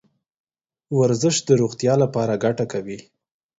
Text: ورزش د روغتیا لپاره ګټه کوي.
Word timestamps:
ورزش 0.99 1.35
د 1.47 1.49
روغتیا 1.61 1.93
لپاره 2.03 2.41
ګټه 2.43 2.65
کوي. 2.73 2.99